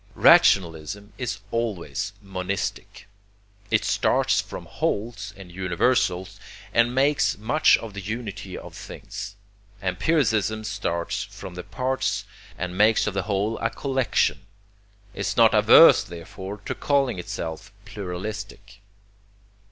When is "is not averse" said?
15.13-16.03